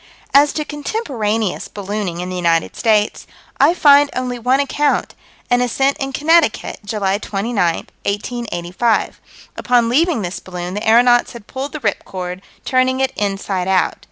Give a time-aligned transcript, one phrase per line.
[0.33, 3.27] As to contemporaneous ballooning in the United States,
[3.59, 5.13] I find only one account:
[5.47, 9.21] an ascent in Connecticut, July 29, 1885.
[9.57, 13.99] Upon leaving this balloon, the aeronauts had pulled the "rip cord," "turning it inside out."